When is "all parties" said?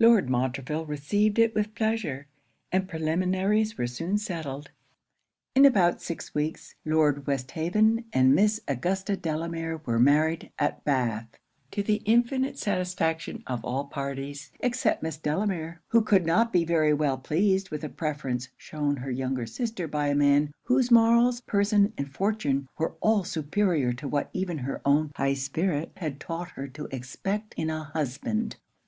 13.64-14.50